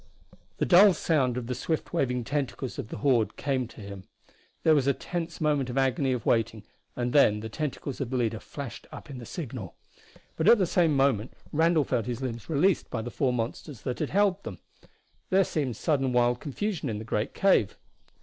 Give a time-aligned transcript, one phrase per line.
[0.57, 4.03] The dull sound of the swift waving tentacles of the horde came to him,
[4.63, 6.63] there was a tense moment of agony of waiting,
[6.95, 9.75] and then the tentacles of the leader flashed up in the signal!
[10.37, 13.99] But at the same moment Randall felt his limbs released by the four monsters that
[13.99, 14.57] had held them!
[15.29, 17.77] There seemed sudden wild confusion in the great cave.